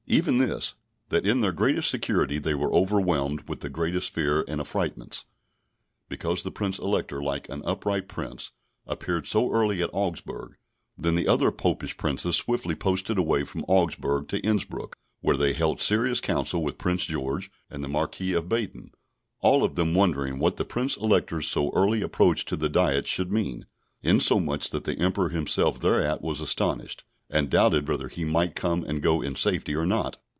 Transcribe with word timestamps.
Even 0.07 0.39
this, 0.39 0.75
that 1.07 1.25
in 1.25 1.39
their 1.39 1.53
greatest 1.53 1.89
security 1.89 2.37
they 2.37 2.53
were 2.53 2.73
overwhelmed 2.73 3.47
with 3.47 3.61
the 3.61 3.69
greatest 3.69 4.13
fear 4.13 4.43
and 4.45 4.59
affrightments. 4.59 5.23
Because 6.09 6.43
the 6.43 6.51
Prince 6.51 6.79
Elector, 6.79 7.23
like 7.23 7.47
an 7.47 7.61
upright 7.63 8.09
Prince, 8.09 8.51
appeared 8.85 9.25
so 9.25 9.49
early 9.53 9.81
at 9.81 9.89
Augsburg, 9.93 10.57
then 10.97 11.15
the 11.15 11.29
other 11.29 11.49
Popish 11.49 11.95
princes 11.95 12.35
swiftly 12.35 12.75
posted 12.75 13.17
away 13.17 13.45
from 13.45 13.63
Augsburg 13.69 14.27
to 14.27 14.41
Innsbruck, 14.41 14.97
where 15.21 15.37
they 15.37 15.53
held 15.53 15.79
serious 15.79 16.19
counsel 16.19 16.61
with 16.61 16.77
Prince 16.77 17.05
George 17.05 17.49
and 17.69 17.81
the 17.81 17.87
Marquis 17.87 18.33
of 18.33 18.49
Baden, 18.49 18.91
all 19.39 19.63
of 19.63 19.75
them 19.75 19.93
wondering 19.95 20.39
what 20.39 20.57
the 20.57 20.65
Prince 20.65 20.97
Elector's 20.97 21.47
so 21.47 21.71
early 21.73 22.01
approach 22.01 22.43
to 22.47 22.57
the 22.57 22.67
Diet 22.67 23.07
should 23.07 23.31
mean, 23.31 23.65
insomuch 24.03 24.71
that 24.71 24.83
the 24.83 24.99
Emperor 24.99 25.29
himself 25.29 25.79
thereat 25.79 26.21
was 26.21 26.41
astonished, 26.41 27.05
and 27.33 27.49
doubted 27.49 27.87
whether 27.87 28.09
he 28.09 28.25
might 28.25 28.55
come 28.57 28.83
and 28.83 29.01
go 29.01 29.21
in 29.21 29.37
safety 29.37 29.73
or 29.73 29.85
not. 29.85 30.17